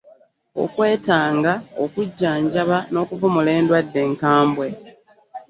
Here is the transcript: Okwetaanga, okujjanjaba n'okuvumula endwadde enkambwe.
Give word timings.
Okwetaanga, 0.63 1.53
okujjanjaba 1.83 2.77
n'okuvumula 2.91 3.49
endwadde 3.59 3.99
enkambwe. 4.07 4.67